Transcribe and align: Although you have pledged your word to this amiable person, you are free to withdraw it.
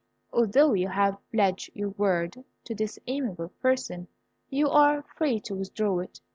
Although 0.33 0.73
you 0.73 0.87
have 0.87 1.19
pledged 1.31 1.69
your 1.75 1.89
word 1.89 2.43
to 2.63 2.73
this 2.73 2.97
amiable 3.05 3.49
person, 3.61 4.07
you 4.49 4.67
are 4.67 5.03
free 5.03 5.39
to 5.41 5.53
withdraw 5.53 5.99
it. 5.99 6.19